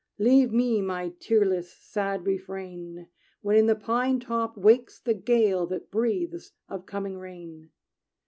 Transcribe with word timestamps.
Leave 0.17 0.51
me 0.51 0.81
my 0.81 1.09
tearless, 1.19 1.71
sad 1.71 2.25
refrain, 2.25 3.07
When 3.43 3.55
in 3.55 3.67
the 3.67 3.75
pine 3.75 4.19
top 4.19 4.57
wakes 4.57 4.99
the 4.99 5.13
gale 5.13 5.67
That 5.67 5.91
breathes 5.91 6.53
of 6.67 6.87
coming 6.87 7.19
rain. 7.19 7.69